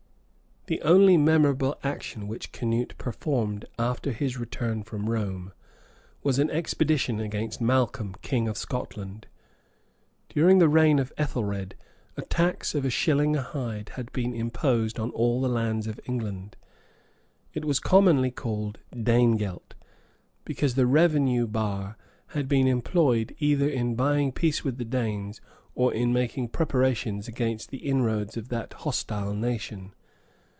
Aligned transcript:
{1031.} 0.67 0.95
The 0.95 1.01
only 1.01 1.17
memorable 1.17 1.75
action 1.83 2.27
which 2.27 2.51
Canute 2.53 2.95
performed 2.97 3.65
after 3.77 4.11
his 4.13 4.37
return 4.37 4.83
from 4.83 5.09
Rome, 5.09 5.51
was 6.23 6.39
an 6.39 6.49
expedition 6.51 7.19
against 7.19 7.59
Malcolm, 7.59 8.15
king 8.21 8.47
of 8.47 8.55
Scotland. 8.55 9.25
During 10.29 10.59
the 10.59 10.69
reign 10.69 10.99
of 10.99 11.11
Ethelred, 11.17 11.75
a 12.15 12.21
tax 12.21 12.73
of 12.75 12.85
a 12.85 12.89
shilling 12.91 13.35
a 13.35 13.41
hide 13.41 13.89
had 13.95 14.13
been 14.13 14.33
imposed 14.35 14.97
on 14.99 15.09
all 15.11 15.41
the 15.41 15.49
lands 15.49 15.87
of 15.87 15.99
England. 16.07 16.55
It 17.53 17.65
was 17.65 17.79
commonly 17.79 18.29
called 18.31 18.79
'danegelt;' 18.95 19.73
because 20.45 20.75
the 20.75 20.87
revenue 20.87 21.47
bar 21.47 21.97
been 22.47 22.67
employed 22.67 23.35
either 23.39 23.67
in 23.67 23.95
buying 23.95 24.31
peace 24.31 24.63
with 24.63 24.77
the 24.77 24.85
Danes, 24.85 25.41
or 25.75 25.91
in 25.93 26.13
making 26.13 26.49
preparations 26.49 27.27
against 27.27 27.71
the 27.71 27.79
inroads 27.79 28.37
of 28.37 28.47
that 28.49 28.71
hostile 28.73 29.33
nation. 29.33 29.93